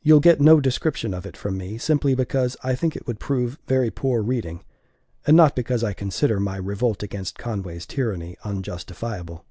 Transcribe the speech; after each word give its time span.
You'll 0.00 0.20
get 0.20 0.40
no 0.40 0.58
description 0.58 1.12
of 1.12 1.26
it 1.26 1.36
from 1.36 1.58
me, 1.58 1.76
simply 1.76 2.14
because 2.14 2.56
I 2.64 2.74
think 2.74 2.96
it 2.96 3.06
would 3.06 3.20
prove 3.20 3.58
very 3.66 3.90
poor 3.90 4.22
reading, 4.22 4.64
and 5.26 5.36
not 5.36 5.54
because 5.54 5.84
I 5.84 5.92
consider 5.92 6.40
my 6.40 6.56
revolt 6.56 7.02
against 7.02 7.36
Conway's 7.38 7.84
tyranny 7.84 8.38
unjustifiable. 8.42 9.44